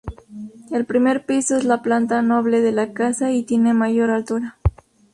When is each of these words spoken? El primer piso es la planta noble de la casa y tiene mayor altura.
El 0.71 0.85
primer 0.87 1.27
piso 1.27 1.57
es 1.57 1.63
la 1.63 1.83
planta 1.83 2.23
noble 2.23 2.61
de 2.61 2.71
la 2.71 2.91
casa 2.91 3.31
y 3.31 3.43
tiene 3.43 3.75
mayor 3.75 4.09
altura. 4.09 4.57